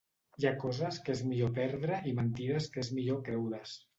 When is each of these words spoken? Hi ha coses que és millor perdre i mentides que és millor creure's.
Hi 0.37 0.45
ha 0.49 0.53
coses 0.61 0.97
que 1.09 1.13
és 1.17 1.21
millor 1.33 1.51
perdre 1.59 2.01
i 2.11 2.15
mentides 2.21 2.69
que 2.77 2.83
és 2.87 2.93
millor 3.01 3.23
creure's. 3.31 3.79